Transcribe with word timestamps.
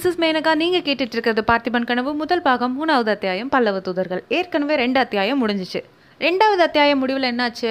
This 0.00 0.06
is 0.08 0.20
Menaka 0.22 0.52
நீங்கள் 0.60 0.82
கேட்டுட்டு 0.84 1.14
இருக்கிறது 1.14 1.42
பார்த்திபன் 1.48 1.86
கனவு. 1.88 2.10
முதல் 2.20 2.42
பாகம் 2.44 2.74
மூணாவது 2.76 3.10
அத்தியாயம் 3.14 3.48
பல்லவ 3.54 3.80
தூதர்கள். 3.86 4.22
ஏற்கனவே 4.36 4.74
ரெண்டு 4.74 4.98
அத்தியாயம் 5.00 5.40
முடிஞ்சிச்சு. 5.42 5.80
ரெண்டாவது 6.20 6.62
அத்தியாயம் 6.66 6.98
முடிவில் 6.98 7.26
என்னாச்சு? 7.30 7.70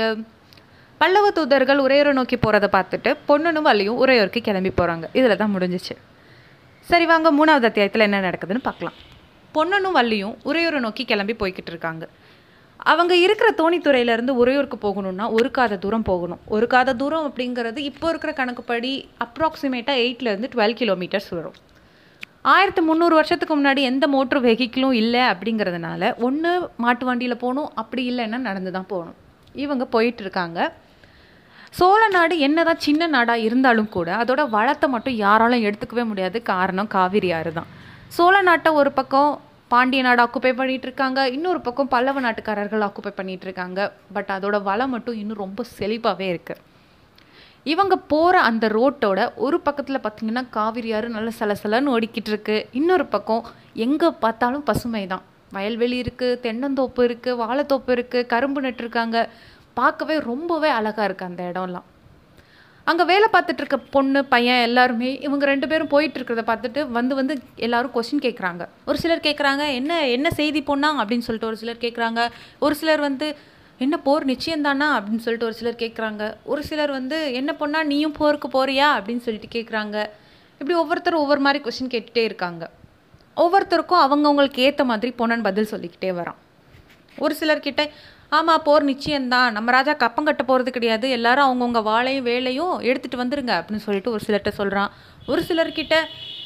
பல்லவ 0.97 1.31
தூதர்கள் 1.37 1.79
உரையோரை 1.85 2.11
நோக்கி 2.13 2.35
போகிறத 2.35 2.67
பார்த்துட்டு 2.75 3.11
பொண்ணுனும் 3.29 3.67
வள்ளியும் 3.69 3.97
உரையோருக்கு 4.03 4.41
கிளம்பி 4.47 4.71
போகிறாங்க 4.79 5.07
இதில் 5.13 5.35
தான் 5.37 5.53
முடிஞ்சிச்சு. 5.55 5.95
சரி 6.89 7.05
வாங்க. 7.11 7.31
மூணாவது 7.39 7.67
அத்தியாயத்தில் 7.69 8.05
என்ன 8.07 8.19
நடக்குதுன்னு 8.27 8.61
பார்க்கலாம். 8.67 8.97
பொன்னனும் 9.55 9.95
வள்ளியும் 9.99 10.35
உரையோரை 10.51 10.81
நோக்கி 10.85 11.05
கிளம்பி 11.05 11.35
போய்கிட்டு 11.41 11.73
இருக்காங்க. 11.73 12.07
அவங்க 12.77 13.15
இருக்கிற 13.25 13.51
தோணித்துறையிலேருந்து 13.61 14.35
உறையூருக்கு 14.43 14.79
போகணும்னா 14.85 15.27
ஒரு 15.39 15.51
காத 15.57 15.79
தூரம் 15.85 16.07
போகணும். 16.11 16.43
ஒரு 16.57 16.67
காத 16.75 16.95
தூரம் 17.01 17.25
அப்படிங்கிறது 17.29 17.77
இப்போ 17.89 18.09
இருக்கிற 18.13 18.33
கணக்குப்படி 18.41 18.93
அப்ராக்சிமேட்டாக 19.27 20.05
எயிட்லேருந்து 20.05 20.51
டுவெல் 20.55 20.77
கிலோமீட்டர்ஸ் 20.83 21.33
வரும். 21.39 21.57
ஆயிரத்து 22.45 22.81
முந்நூறு 22.87 23.15
வருஷத்துக்கு 23.19 23.55
முன்னாடி 23.57 23.81
எந்த 23.89 24.05
மோட்ரு 24.13 24.39
வெஹிக்கிளும் 24.45 24.97
இல்லை 24.99 25.23
அப்படிங்கிறதுனால 25.31 26.11
ஒன்று 26.27 26.51
மாட்டு 26.83 27.05
வண்டியில் 27.07 27.41
போகணும் 27.41 27.71
அப்படி 27.81 28.03
இல்லைன்னா 28.11 28.39
நடந்து 28.49 28.71
தான் 28.75 28.87
போகணும். 28.91 29.17
இவங்க 29.63 29.85
போயிட்டுருக்காங்க 29.95 30.59
சோழ 31.79 32.01
நாடு 32.15 32.35
என்னதான் 32.47 32.83
சின்ன 32.85 33.07
நாடாக 33.15 33.45
இருந்தாலும் 33.47 33.89
கூட 33.95 34.09
அதோட 34.21 34.41
வளத்தை 34.55 34.87
மட்டும் 34.93 35.17
யாராலும் 35.25 35.65
எடுத்துக்கவே 35.67 36.05
முடியாது. 36.11 36.37
காரணம் 36.51 36.89
காவிரி 36.95 37.29
ஆறு 37.39 37.51
தான். 37.59 37.69
சோழ 38.17 38.35
நாட்டை 38.49 38.71
ஒரு 38.81 38.91
பக்கம் 38.99 39.31
பாண்டிய 39.73 40.03
நாடு 40.07 40.21
ஆக்குப்பை 40.23 40.53
பண்ணிகிட்டு 40.59 40.87
இருக்காங்க 40.89 41.19
இன்னொரு 41.35 41.59
பக்கம் 41.67 41.91
பல்லவ 41.93 42.21
நாட்டுக்காரர்கள் 42.25 42.85
ஆக்குப்பை 42.87 43.11
பண்ணிகிட்டு 43.19 43.47
இருக்காங்க. 43.49 43.79
பட் 44.15 44.31
அதோட 44.37 44.57
வளம் 44.69 44.93
மட்டும் 44.95 45.19
இன்னும் 45.21 45.43
ரொம்ப 45.45 45.65
செழிப்பாகவே 45.77 46.27
இருக்குது 46.33 46.61
இவங்க 47.65 47.95
போகிற 47.95 48.35
அந்த 48.41 48.67
ரோட்டோட 48.67 49.19
ஒரு 49.35 49.61
பக்கத்தில் 49.61 50.03
பார்த்தீங்கன்னா 50.03 50.43
காவிரி 50.49 50.93
ஆறு 50.93 51.09
நல்ல 51.09 51.31
சலசலன்னு 51.39 51.93
ஓடிக்கிட்டு 51.95 52.31
இருக்கு 52.33 52.67
இன்னொரு 52.71 53.05
பக்கம் 53.05 53.43
எங்கே 53.73 54.09
பார்த்தாலும் 54.23 54.63
பசுமை 54.63 55.07
தான் 55.07 55.23
வயல்வெளி 55.53 55.97
இருக்குது 56.03 56.39
தென்னந்தோப்பு 56.45 57.03
இருக்குது 57.09 57.39
வாழைத்தோப்பு 57.41 57.91
இருக்குது 57.95 58.27
கரும்பு 58.27 58.61
நட்டுருக்காங்க. 58.61 59.27
பார்க்கவே 59.73 60.15
ரொம்பவே 60.19 60.69
அழகாக 60.69 61.07
இருக்குது 61.07 61.29
அந்த 61.31 61.43
இடம்லாம். 61.51 61.87
அங்கே 62.87 63.03
வேலை 63.03 63.27
பார்த்துட்டு 63.33 63.61
இருக்க 63.61 63.77
பொண்ணு 63.77 64.25
பையன் 64.25 64.63
எல்லாருமே 64.67 65.09
இவங்க 65.27 65.45
ரெண்டு 65.45 65.67
பேரும் 65.67 65.91
போயிட்டு 65.93 66.17
இருக்கிறத 66.19 66.43
பார்த்துட்டு 66.47 66.81
வந்து 66.91 67.15
வந்து 67.15 67.33
எல்லாரும் 67.55 67.93
கொஸ்டின் 67.95 68.25
கேட்குறாங்க 68.25 68.63
ஒரு 68.85 68.97
சிலர் 68.97 69.25
கேட்குறாங்க 69.27 69.73
என்ன 69.79 70.07
என்ன 70.07 70.29
செய்தி 70.39 70.61
பொண்ணா? 70.69 70.89
அப்படின்னு 71.01 71.27
சொல்லிட்டு 71.27 71.51
ஒரு 71.51 71.61
சிலர் 71.61 71.83
கேட்குறாங்க 71.85 72.21
ஒரு 72.59 72.75
சிலர் 72.75 73.01
வந்து 73.07 73.35
என்ன 73.79 73.97
போர் 73.97 74.25
நிச்சயம்தானா? 74.25 74.87
அப்படின்னு 74.89 75.17
சொல்லிட்டு 75.17 75.45
ஒரு 75.45 75.53
சிலர் 75.53 75.75
கேட்குறாங்க 75.75 76.35
ஒரு 76.43 76.63
சிலர் 76.63 76.91
வந்து 76.91 77.33
என்ன 77.33 77.55
பொண்ணா 77.59 77.83
நீயும் 77.83 78.11
போருக்கு 78.11 78.47
போறியா? 78.47 78.87
அப்படின்னு 78.97 79.19
சொல்லிட்டு 79.19 79.59
கேட்குறாங்க 79.59 80.05
இப்படி 80.59 80.79
ஒவ்வொருத்தரும் 80.79 81.19
ஒவ்வொரு 81.19 81.39
மாதிரி 81.39 81.63
கொஷின் 81.63 81.87
கேட்டுகிட்டே 81.87 82.17
இருக்காங்க. 82.17 82.69
ஒவ்வொருத்தருக்கும் 83.37 84.05
அவங்கவுங்களுக்கு 84.05 84.57
ஏற்ற 84.57 84.83
மாதிரி 84.83 85.13
பொண்ணன் 85.17 85.43
பதில் 85.43 85.65
சொல்லிக்கிட்டே 85.65 86.19
வரான். 86.19 86.35
ஒரு 87.17 87.35
சிலர்கிட்ட 87.39 87.89
ஆமாம் 88.29 88.63
போர் 88.63 88.85
நிச்சயம்தான். 88.85 89.51
நம்ம 89.51 89.71
ராஜா 89.71 89.93
கப்பம் 89.93 90.25
கட்ட 90.25 90.43
போகிறது 90.43 90.71
கிடையாது. 90.71 91.09
எல்லாரும் 91.09 91.49
அவங்கவுங்க 91.49 91.83
வாழையும் 91.83 92.23
வேலையும் 92.23 92.81
எடுத்துகிட்டு 92.81 93.15
வந்துருங்க. 93.15 93.53
அப்படின்னு 93.53 93.75
சொல்லிட்டு 93.75 94.11
ஒரு 94.11 94.21
சிலர்கிட்ட 94.27 94.49
சொல்கிறான் 94.49 94.91
ஒரு 95.27 95.43
சிலர்கிட்ட 95.47 95.95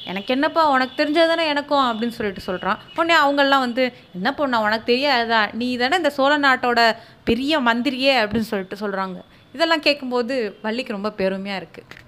எனக்கு 0.06 0.34
என்னப்பா 0.34 0.70
உனக்கு 0.70 1.04
தெரிஞ்சதானே 1.04 1.46
எனக்கும் 1.46 1.86
அப்படின்னு 1.86 2.18
சொல்லிட்டு 2.18 2.42
சொல்கிறான் 2.42 2.80
உடனே 2.96 3.16
அவங்கெல்லாம் 3.22 3.66
வந்து 3.68 3.94
என்ன 4.14 4.34
பொண்ணா 4.38 4.60
உனக்கு 4.68 4.84
தெரியாதா? 4.84 5.50
நீ 5.54 5.78
தானே 5.78 5.96
இந்த 5.96 6.10
சோழ 6.10 6.38
நாட்டோட 6.38 6.96
பெரிய 7.24 7.60
மந்திரியே 7.60 8.16
அப்படின்னு 8.24 8.52
சொல்லிட்டு 8.54 8.78
சொல்கிறாங்க 8.84 9.20
இதெல்லாம் 9.54 9.80
கேட்கும்போது 9.80 10.60
வள்ளிக்கு 10.62 10.92
ரொம்ப 10.92 11.12
பெருமையாக 11.12 11.66
இருக்குது 11.66 12.02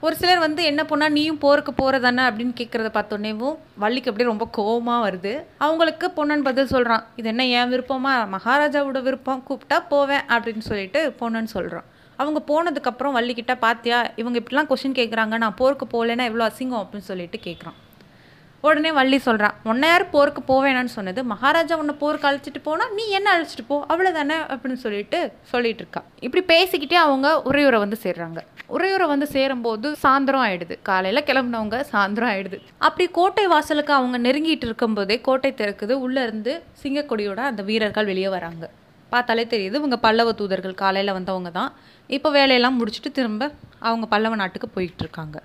ஒரு 0.00 0.16
சிலர் 0.16 0.38
வந்து 0.38 0.64
என்ன 0.64 0.82
பொண்ணா 0.82 1.08
நீயும் 1.08 1.38
போருக்கு 1.38 1.72
போகிறதானே 1.72 2.22
அப்படின்னு 2.28 2.54
கேட்குறத 2.60 2.90
பார்த்தோன்னேவும் 2.96 3.56
வள்ளிக்கு 3.78 4.10
அப்படியே 4.10 4.30
ரொம்ப 4.30 4.46
கோவமாக 4.58 5.06
வருது. 5.06 5.44
அவங்களுக்கு 5.58 6.10
பொன்னன் 6.10 6.42
பதில் 6.42 6.66
சொல்கிறான் 6.66 7.06
இது 7.16 7.28
என்ன 7.28 7.46
என் 7.46 7.72
விருப்பமா? 7.72 8.14
மகாராஜாவோட 8.36 9.02
விருப்பம். 9.02 9.44
கூப்பிட்டா 9.48 9.78
போவேன் 9.88 10.24
அப்படின்னு 10.28 10.58
சொல்லிட்டு 10.58 11.12
பொன்னன் 11.12 11.46
சொல்கிறான் 11.46 11.84
அவங்க 12.22 12.40
போனதுக்கப்புறம் 12.50 13.16
வள்ளிக்கிட்ட 13.18 13.52
பார்த்தியா 13.66 13.98
இவங்க 14.16 14.38
இப்படிலாம் 14.38 14.72
கொஷின் 14.72 14.98
கேட்குறாங்க 15.00 15.36
நான் 15.36 15.60
போருக்கு 15.60 15.86
போகலன்னா 15.92 16.26
எவ்வளோ 16.30 16.46
அசிங்கம் 16.46 16.82
அப்படின்னு 16.82 17.08
சொல்லிட்டு 17.12 17.40
கேட்குறான் 17.44 17.78
உடனே 18.62 18.90
வள்ளி 18.92 19.18
சொல்கிறான் 19.18 19.54
உன்னை 19.64 19.88
யார் 19.88 20.10
போருக்கு 20.10 20.42
போவேணான்னு 20.48 20.94
சொன்னது? 20.96 21.24
மகாராஜா 21.24 21.76
உன்னை 21.76 21.94
போருக்கு 21.94 22.28
அழைச்சிட்டு 22.28 22.60
போனால் 22.62 22.94
நீ 22.94 23.04
என்ன 23.08 23.28
அழைச்சிட்டு 23.36 23.64
போ? 23.66 23.76
அவ்வளோதானே 23.88 24.36
அப்படின்னு 24.54 24.80
சொல்லிட்டு 24.84 25.18
சொல்லிட்டு 25.42 25.80
இருக்கா. 25.80 26.02
இப்படி 26.20 26.42
பேசிக்கிட்டே 26.50 26.98
அவங்க 27.06 27.42
உரையுறை 27.44 27.78
வந்து 27.78 27.98
சேர்றாங்க. 28.02 28.40
உறையூரை 28.76 29.06
வந்து 29.06 29.26
சேரும்போது 29.26 29.96
சாயந்தரம் 30.02 30.44
ஆயிடுது. 30.46 30.76
காலையில் 30.82 31.22
கிளம்புனவங்க 31.22 31.78
சாயந்தரம் 31.92 32.32
ஆயிடுது. 32.34 32.58
அப்படி 32.78 33.08
கோட்டை 33.10 33.46
வாசலுக்கு 33.46 33.92
அவங்க 33.92 34.18
நெருங்கிட்டு 34.28 34.66
இருக்கும்போதே 34.68 35.20
கோட்டை 35.20 35.54
திறக்குது. 35.56 35.92
உள்ளே 35.92 36.22
இருந்து 36.22 36.62
சிங்கக்கொடியோட 36.82 37.40
அந்த 37.50 37.62
வீரர்கள் 37.62 38.10
வெளியே 38.12 38.28
வராங்க. 38.28 38.70
பார்த்தாலே 39.14 39.44
தெரியுது 39.52 39.80
இவங்க 39.80 39.96
பல்லவ 40.06 40.32
தூதர்கள் 40.40 40.80
காலையில் 40.82 41.16
வந்தவங்க 41.18 41.50
தான். 41.58 41.70
இப்போ 42.16 42.28
வேலையெல்லாம் 42.36 42.76
முடிச்சுட்டு 42.80 43.10
திரும்ப 43.18 43.42
அவங்க 43.88 44.06
பல்லவ 44.12 44.34
நாட்டுக்கு 44.42 44.68
போயிட்டு 44.76 45.02
இருக்காங்க. 45.04 45.38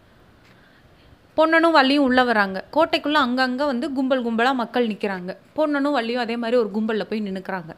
பொன்னனும் 1.37 1.75
வள்ளியும் 1.77 2.05
உள்ளே 2.07 2.23
வராங்க. 2.29 2.57
கோட்டைக்குள்ளே 2.75 3.19
அங்கங்கே 3.25 3.65
வந்து 3.71 3.85
கும்பல் 3.95 4.23
கும்பலாக 4.27 4.55
மக்கள் 4.61 4.85
நிற்கிறாங்க 4.91 5.31
பொன்னனும் 5.57 5.95
வள்ளியும் 5.97 6.23
அதே 6.25 6.35
மாதிரி 6.43 6.57
ஒரு 6.61 6.69
கும்பலில் 6.75 7.09
போய் 7.09 7.25
நின்றுக்கிறாங்க 7.25 7.73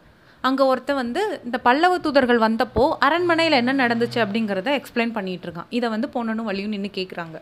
அங்கே 0.47 0.63
ஒருத்தன் 0.71 0.99
வந்து 1.03 1.21
இந்த 1.45 1.57
பல்லவ 1.67 1.93
தூதர்கள் 2.03 2.43
வந்தப்போ 2.47 2.83
அரண்மனையில் 3.05 3.59
என்ன 3.61 3.71
நடந்துச்சு 3.83 4.19
அப்படிங்கிறத 4.25 4.69
எக்ஸ்பிளைன் 4.79 5.15
பண்ணிகிட்டு 5.15 5.47
இருக்கான். 5.47 5.69
இதை 5.77 5.87
வந்து 5.95 6.07
பொன்னனும் 6.15 6.49
வள்ளியும் 6.49 6.75
நின்று 6.75 6.91
கேட்குறாங்க 6.99 7.39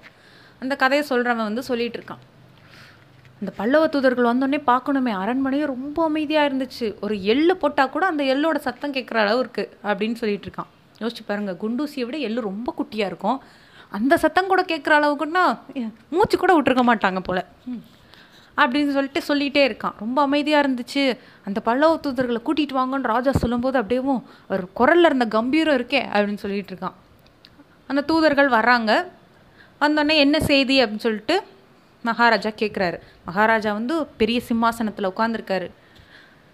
அந்த 0.63 0.73
கதையை 0.83 1.03
சொல்கிறவன் 1.12 1.47
வந்து 1.50 1.63
சொல்லிகிட்டு 1.69 2.00
இருக்கான். 2.00 2.23
அந்த 3.40 3.51
பல்லவ 3.57 3.88
தூதர்கள் 3.94 4.29
வந்தோடனே 4.29 4.59
பார்க்கணுமே. 4.72 5.12
அரண்மனையும் 5.23 5.72
ரொம்ப 5.73 5.97
அமைதியாக 6.09 6.50
இருந்துச்சு. 6.50 6.88
ஒரு 7.06 7.16
எள்ளு 7.34 7.53
போட்டால் 7.62 7.90
கூட 7.96 8.06
அந்த 8.12 8.23
எள்ளோட 8.34 8.57
சத்தம் 8.68 8.94
கேட்குற 8.94 9.18
அளவு 9.23 9.41
இருக்குது 9.46 9.72
அப்படின்னு 9.90 10.18
சொல்லிட்டு 10.22 10.47
இருக்கான். 10.47 10.69
யோசிச்சு 11.01 11.23
பாருங்கள் 11.29 11.59
குண்டூசியை 11.63 12.06
விட 12.07 12.18
எள்ளு 12.28 12.41
ரொம்ப 12.50 12.74
குட்டியாக 12.79 13.12
இருக்கும். 13.12 13.40
அந்த 13.97 14.13
சத்தம் 14.24 14.50
கூட 14.51 14.62
கேட்குற 14.72 14.94
அளவுக்குன்னா 15.00 15.44
மூச்சு 16.16 16.38
கூட 16.38 16.53
விட்டுருக்க 16.57 16.84
மாட்டாங்க 16.91 17.19
போல். 17.28 17.44
அப்படின்னு 18.62 18.94
சொல்லிட்டு 18.97 19.22
சொல்லிகிட்டே 19.29 19.63
இருக்கான். 19.69 19.95
ரொம்ப 20.03 20.18
அமைதியாக 20.28 20.66
இருந்துச்சு. 20.66 21.03
அந்த 21.47 21.59
பல்லவ 21.68 22.00
தூதர்களை 22.06 22.40
கூட்டிகிட்டு 22.47 22.78
வாங்கன்னு 22.79 23.12
ராஜா 23.16 23.31
சொல்லும்போது 23.41 23.79
அப்படியேவும் 23.81 24.22
ஒரு 24.50 24.63
குரலில் 24.79 25.09
இருந்த 25.09 25.25
கம்பீரம் 25.38 25.78
இருக்கே 25.79 26.01
அப்படின்னு 26.13 26.44
சொல்லிட்டு 26.45 26.74
இருக்கான். 26.74 26.95
அந்த 27.88 28.03
தூதர்கள் 28.12 28.50
வர்றாங்க. 28.57 28.91
வந்தோடனே 29.81 30.16
என்ன 30.25 30.40
செய்தி 30.51 30.75
அப்படின்னு 30.84 31.06
சொல்லிட்டு 31.07 31.38
மகாராஜா 32.09 32.51
கேட்குறாரு 32.61 32.97
மகாராஜா 33.25 33.71
வந்து 33.73 33.95
பெரிய 34.17 34.39
சிம்மாசனத்தில் 34.41 35.11
உட்காந்துருக்காரு 35.13 35.67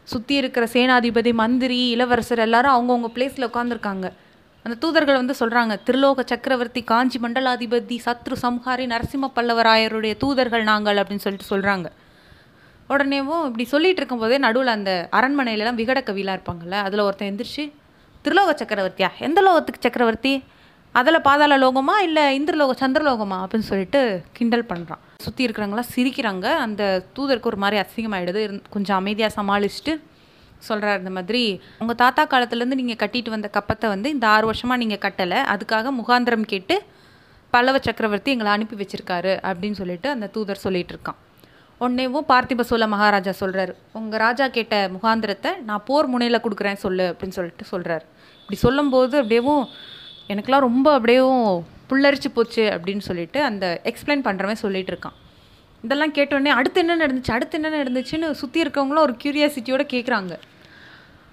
சுற்றி 0.07 0.35
இருக்கிற 0.35 0.66
சேனாதிபதி 0.73 1.31
மந்திரி 1.34 1.79
இளவரசர் 1.89 2.39
எல்லாரும் 2.39 2.75
அவங்கவுங்க 2.75 3.09
பிளேஸில் 3.16 3.50
உட்காந்துருக்காங்க 3.50 4.07
அந்த 4.66 4.75
தூதர்கள் 4.79 5.19
வந்து 5.22 5.35
சொல்கிறாங்க 5.40 5.73
திருலோக 5.85 6.23
சக்கரவர்த்தி 6.25 6.81
காஞ்சி 6.84 7.19
மண்டலாதிபதி 7.19 7.97
சத்ரு 8.06 8.35
சம்ஹாரி 8.41 8.85
நரசிம்ம 8.94 9.29
பல்லவராயருடைய 9.35 10.16
தூதர்கள் 10.17 10.63
நாங்கள் 10.63 10.97
அப்படின்னு 10.97 11.25
சொல்லிட்டு 11.25 11.51
சொல்கிறாங்க 11.53 11.88
உடனேவும் 12.90 13.44
இப்படி 13.45 13.66
சொல்லிகிட்டு 13.72 14.01
இருக்கும்போதே 14.01 14.38
நடுவில் 14.38 14.75
அந்த 14.78 14.94
அரண்மனையிலலாம் 15.11 15.79
விகட 15.81 16.00
கவிலாம் 16.09 16.38
இருப்பாங்கல்ல 16.38 16.78
அதில் 16.88 17.00
ஒருத்தன் 17.00 17.29
எந்திரிச்சு 17.31 17.63
திருலோக 18.25 18.51
சக்கரவர்த்தியா? 18.61 19.09
எந்த 19.19 19.40
லோகத்துக்கு 19.41 19.85
சக்கரவர்த்தி? 19.85 20.34
அதில் 20.95 21.22
பாதாள 21.22 21.53
லோகமா 21.57 21.95
இல்லை 22.01 22.25
இந்திரலோக 22.40 22.73
சந்திரலோகமா? 22.79 23.38
அப்படின்னு 23.44 23.69
சொல்லிட்டு 23.72 24.01
கிண்டல் 24.31 24.69
பண்ணுறான் 24.69 25.01
சுற்றி 25.26 25.46
இருக்கிறவங்களாம் 25.46 25.92
சிரிக்கிறாங்க. 25.96 26.48
அந்த 26.66 26.84
தூதருக்கு 27.18 27.52
ஒரு 27.52 27.59
மாதிரி 27.64 27.80
அசிங்கமாயிடுது. 27.84 28.42
கொஞ்சம் 28.76 29.00
அமைதியாக 29.02 29.32
சமாளிச்சுட்டு 29.40 29.94
சொல்கிறார் 30.68 31.02
இந்த 31.02 31.12
மாதிரி 31.18 31.44
உங்கள் 31.82 32.00
தாத்தா 32.02 32.24
காலத்துலேருந்து 32.32 32.80
நீங்கள் 32.82 33.02
கட்டிட்டு 33.04 33.30
வந்த 33.36 33.48
கப்பத்தை 33.58 33.88
வந்து 33.94 34.08
இந்த 34.16 34.26
ஆறு 34.36 34.46
வருஷமாக 34.50 34.82
நீங்கள் 34.84 35.04
கட்டலை. 35.06 35.40
அதுக்காக 35.54 35.92
முகாந்திரம் 36.00 36.46
கேட்டு 36.54 36.76
பல்லவ 37.54 37.78
சக்கரவர்த்தி 37.88 38.34
எங்களை 38.34 38.52
அனுப்பி 38.56 38.76
வச்சிருக்காரு. 38.82 39.34
அப்படின்னு 39.50 39.80
சொல்லிட்டு 39.80 40.08
அந்த 40.16 40.30
தூதர் 40.36 40.64
சொல்லிகிட்டு 40.66 40.94
இருக்கான். 40.96 41.20
உடனேவும் 41.82 42.28
பார்த்திப 42.32 42.64
சோழ 42.70 42.85
மகாராஜா 42.94 43.32
சொல்கிறார் 43.41 43.72
உங்கள் 44.00 44.22
ராஜா 44.24 44.46
கேட்ட 44.58 44.76
முகாந்திரத்தை 44.96 45.52
நான் 45.70 45.84
போர் 45.88 46.12
முனையில் 46.14 46.44
கொடுக்குறேன் 46.44 46.82
சொல்லு. 46.84 47.06
அப்படின்னு 47.12 47.38
சொல்லிட்டு 47.38 47.66
சொல்கிறாரு 47.74 48.06
இப்படி 48.41 48.59
சொல்லும்போது 48.66 49.16
அப்படியேவும் 49.22 49.64
எனக்கெலாம் 50.34 50.66
ரொம்ப 50.67 50.88
அப்படியேவும் 50.97 51.50
புல்லரிச்சு 51.91 52.32
போச்சு 52.38 52.64
அப்படின்னு 52.76 53.03
சொல்லிட்டு 53.09 53.41
அந்த 53.49 53.66
எக்ஸ்பிளைன் 53.91 54.26
பண்ணுறவன் 54.28 54.64
சொல்லிட்டு 54.66 54.93
இருக்கான். 54.93 55.17
இதெல்லாம் 55.85 56.16
கேட்டோடனே 56.17 56.52
அடுத்து 56.59 56.79
என்ன 56.84 56.96
நடந்துச்சு? 57.03 57.32
அடுத்து 57.35 57.58
என்ன 57.59 57.70
நடந்துச்சுன்னு 57.78 58.28
சுற்றி 58.41 58.59
இருக்கவங்களும் 58.64 59.05
ஒரு 59.08 59.16
க்யூரியாசிட்டியோட 59.22 59.84
கேட்குறாங்க 59.93 60.34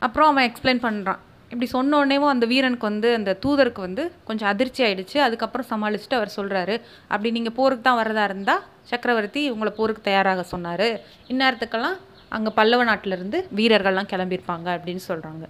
அப்புறம் 0.06 0.30
அவன் 0.32 0.46
எக்ஸ்பிளைன் 0.50 0.84
பண்ணுறான் 0.84 1.22
இப்படி 1.52 1.66
சொன்னோடனேவும் 1.74 2.32
அந்த 2.32 2.46
வீரனுக்கு 2.50 2.86
வந்து 2.90 3.08
அந்த 3.18 3.30
தூதருக்கு 3.44 3.80
வந்து 3.86 4.02
கொஞ்சம் 4.28 4.48
அதிர்ச்சி 4.50 4.80
ஆயிடுச்சு. 4.86 5.18
அதுக்கப்புறம் 5.26 5.68
சமாளிச்சுட்டு 5.70 6.16
அவர் 6.18 6.32
சொல்கிறாரு 6.36 6.74
அப்படி 7.12 7.30
நீங்கள் 7.36 7.56
போருக்கு 7.58 7.84
தான் 7.86 8.00
வரதா 8.00 8.24
இருந்தால் 8.30 8.62
சக்கரவர்த்தி 8.90 9.42
உங்களை 9.54 9.72
போருக்கு 9.78 10.02
தயாராக 10.08 10.42
சொன்னார். 10.52 10.88
இந்நேரத்துக்கெல்லாம் 11.32 11.96
அங்கே 12.36 12.50
பல்லவ 12.58 12.84
நாட்டிலேருந்து 12.90 13.38
வீரர்கள்லாம் 13.58 14.10
கிளம்பியிருப்பாங்க 14.12 14.68
அப்படின்னு 14.76 15.04
சொல்கிறாங்க 15.10 15.44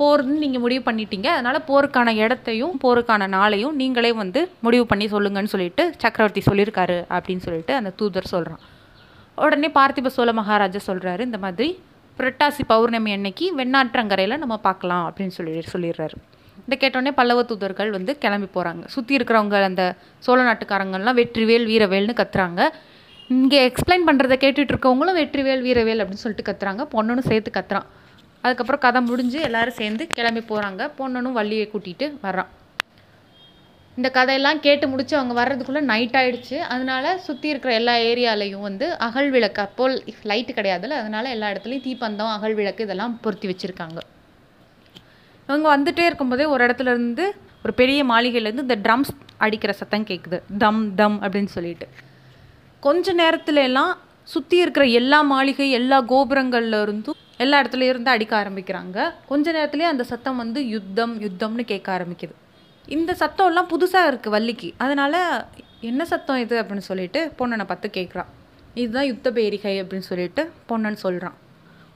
போர்னு 0.00 0.36
நீங்கள் 0.44 0.62
முடிவு 0.64 0.82
பண்ணிட்டீங்க. 0.88 1.28
அதனால் 1.36 1.66
போருக்கான 1.70 2.14
இடத்தையும் 2.24 2.74
போருக்கான 2.84 3.28
நாளையும் 3.36 3.76
நீங்களே 3.80 4.12
வந்து 4.22 4.42
முடிவு 4.66 4.86
பண்ணி 4.92 5.06
சொல்லுங்கன்னு 5.14 5.52
சொல்லிட்டு 5.54 5.84
சக்கரவர்த்தி 6.04 6.42
சொல்லியிருக்காரு 6.48 6.98
அப்படின்னு 7.16 7.44
சொல்லிட்டு 7.46 7.74
அந்த 7.80 7.92
தூதர் 8.00 8.32
சொல்கிறான் 8.34 8.62
உடனே 9.44 9.70
பார்த்திப 9.78 10.10
சோழ 10.16 10.30
மகாராஜா 10.40 10.80
சொல்கிறாரு 10.88 11.22
இந்த 11.28 11.38
மாதிரி 11.44 11.68
புரட்டாசி 12.18 12.62
பௌர்ணமி 12.72 13.10
அன்னைக்கு 13.16 13.46
வெண்ணாற்றங்கரையில் 13.58 14.40
நம்ம 14.42 14.56
பார்க்கலாம் 14.66 15.04
அப்படின்னு 15.08 15.34
சொல்லி 15.36 15.52
சொல்லிடுறாரு. 15.74 16.16
இதை 16.66 16.76
கேட்டோடனே 16.80 17.12
பல்லவ 17.18 17.42
தூதர்கள் 17.50 17.90
வந்து 17.94 18.12
கிளம்பி 18.24 18.48
போகிறாங்க 18.56 18.82
சுற்றி 18.94 19.16
இருக்கிறவங்க 19.18 19.62
அந்த 19.68 19.84
சோழ 20.26 20.40
நாட்டுக்காரங்கள்லாம் 20.48 21.18
வெற்றிவேல் 21.20 21.64
வீரவேல்னு 21.70 22.14
கத்துறாங்க. 22.20 22.60
இங்கே 23.30 23.58
எக்ஸ்பிளைன் 23.68 24.06
பண்ணுறதை 24.08 24.36
கேட்டுட்டு 24.44 24.72
இருக்கவங்களும் 24.74 25.18
வெற்றிவேல் 25.20 25.64
வீரவேல் 25.68 26.02
அப்படின்னு 26.02 26.24
சொல்லிட்டு 26.24 26.46
கத்துறாங்க. 26.50 26.84
பொண்ணுன்னு 26.94 27.24
சேர்த்து 27.30 27.50
கத்துறான். 27.56 27.88
அதுக்கப்புறம் 28.44 28.80
கதை 28.80 29.00
முடிஞ்சு 29.02 29.38
எல்லோரும் 29.40 29.78
சேர்ந்து 29.80 30.06
கிளம்பி 30.18 30.40
போகிறாங்க 30.40 30.82
பொண்ணனும் 30.98 31.38
வள்ளியை 31.38 31.66
கூட்டிகிட்டு 31.72 32.06
வர்றான் 32.22 32.50
இந்த 33.96 34.08
கதையெல்லாம் 34.10 34.60
கேட்டு 34.60 34.86
முடிச்சு 34.88 35.14
அவங்க 35.16 35.34
வர்றதுக்குள்ளே 35.40 35.80
நைட் 35.80 36.16
ஆகிடுச்சு 36.16 36.58
அதனால 36.72 37.04
சுற்றி 37.18 37.48
இருக்கிற 37.48 37.72
எல்லா 37.74 37.94
ஏரியாலையும் 38.10 38.66
வந்து 38.68 38.86
அகல் 39.06 39.30
விளக்கு 39.30 39.60
அப்போ 39.62 39.84
லைட்டு 40.30 40.52
கிடையாதுல்ல 40.58 40.98
அதனால 41.02 41.28
எல்லா 41.28 41.48
இடத்துலையும் 41.50 41.86
தீப்பந்தம் 41.86 42.32
அகல் 42.36 42.54
விளக்கு 42.54 42.84
இதெல்லாம் 42.84 43.14
பொருத்தி 43.20 43.48
வச்சுருக்காங்க. 43.48 43.98
இவங்க 45.48 45.68
வந்துகிட்டே 45.76 46.04
இருக்கும்போதே 46.06 46.44
ஒரு 46.44 46.62
இடத்துல 46.66 46.92
இருந்து 46.94 47.24
ஒரு 47.64 47.72
பெரிய 47.74 48.00
மாளிகையிலேருந்து 48.04 48.66
இந்த 48.68 48.78
ட்ரம்ஸ் 48.84 49.12
அடிக்கிற 49.38 49.72
சத்தம் 49.72 50.06
கேட்குது 50.06 50.38
தம் 50.58 50.82
தம் 50.94 51.18
அப்படின்னு 51.22 51.52
சொல்லிட்டு. 51.56 51.88
கொஞ்ச 52.82 53.14
நேரத்துல 53.14 53.62
எல்லாம் 53.68 53.92
சுற்றி 54.28 54.56
இருக்கிற 54.58 54.84
எல்லா 55.00 55.20
மாளிகை 55.32 55.70
எல்லா 55.70 55.98
கோபுரங்கள்ல 56.02 56.82
இருந்தும் 56.82 57.19
எல்லா 57.42 57.58
இடத்துலையும் 57.62 57.92
இருந்து 57.92 58.10
அடிக்க 58.14 58.32
ஆரம்பிக்கிறாங்க. 58.42 58.98
கொஞ்ச 59.30 59.52
நேரத்துலேயே 59.56 59.88
அந்த 59.92 60.04
சத்தம் 60.12 60.40
வந்து 60.42 60.62
யுத்தம் 60.74 61.14
யுத்தம்னு 61.24 61.64
கேட்க 61.72 61.88
ஆரம்பிக்குது. 61.96 62.34
இந்த 62.96 63.12
சத்தம்லாம் 63.22 63.70
புதுசாக 63.72 64.10
இருக்குது 64.10 64.34
வள்ளிக்கு. 64.36 64.68
அதனால் 64.84 65.18
என்ன 65.88 66.04
சத்தம் 66.12 66.40
இது 66.44 66.54
அப்படின்னு 66.60 66.86
சொல்லிட்டு 66.90 67.20
பொண்ணனை 67.38 67.64
பார்த்து 67.70 67.88
கேட்குறான் 67.98 68.30
இதுதான் 68.80 69.08
யுத்த 69.10 69.28
பேரிகை 69.36 69.76
அப்படின்னு 69.82 70.08
சொல்லிட்டு 70.08 70.42
பொண்ணன் 70.70 70.98
சொல்கிறான் 71.04 71.36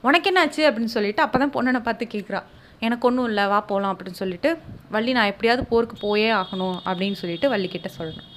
உனக்கு 0.07 0.29
என்னாச்சு 0.31 0.61
அப்படின்னு 0.69 0.93
சொல்லிட்டு 0.95 1.21
அப்போ 1.25 1.37
தான் 1.43 1.53
பொண்ணனை 1.55 1.81
பார்த்து 1.85 2.05
கேட்குறான் 2.15 2.47
எனக்கு 2.85 3.07
ஒன்றும் 3.09 3.27
இல்லை 3.29 3.43
வா 3.51 3.59
போகலாம் 3.69 3.93
அப்படின்னு 3.93 4.21
சொல்லிட்டு 4.21 4.49
வள்ளி 4.95 5.11
நான் 5.17 5.31
எப்படியாவது 5.33 5.63
போருக்கு 5.71 5.97
போயே 6.05 6.31
ஆகணும் 6.39 6.77
அப்படின்னு 6.89 7.17
சொல்லிட்டு 7.21 7.49
வள்ளிக்கிட்ட 7.53 7.89
சொல்லணும் 7.99 8.27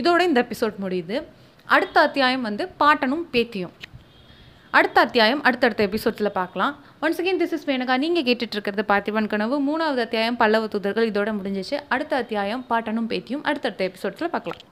இதோட 0.00 0.20
இந்த 0.30 0.40
எபிசோட் 0.46 0.82
முடியுது. 0.84 1.16
அடுத்த 1.68 1.96
அத்தியாயம் 2.06 2.46
வந்து 2.48 2.64
பாட்டனும் 2.80 3.24
பேத்தியும். 3.34 3.74
அடுத்த 4.70 5.00
அத்தியாயம் 5.00 5.42
அடுத்தடுத்த 5.42 5.86
எபிசோட்ஸில் 5.86 6.28
பார்க்கலாம். 6.28 6.78
Once 7.02 7.20
again 7.20 7.40
this 7.40 7.52
is 7.56 7.68
Menaka 7.68 7.96
நீங்கள் 7.98 8.22
கேட்டுட்டு 8.22 8.54
இருக்கிறது 8.56 8.84
பார்த்திபன் 8.88 9.26
கனவு. 9.26 9.56
மூணாவது 9.62 10.00
அத்தியாயம் 10.06 10.36
பல்லவ 10.36 10.66
தூதர்கள். 10.66 11.10
இதோட 11.10 11.32
முடிஞ்சிச்சு. 11.38 11.78
அடுத்த 11.88 12.16
அத்தியாயம் 12.16 12.66
பாட்டனும் 12.70 13.10
பேத்தியும். 13.12 13.42
அடுத்தடுத்த 13.42 13.90
எபிசோட்ஸில் 13.90 14.32
பார்க்கலாம். 14.34 14.69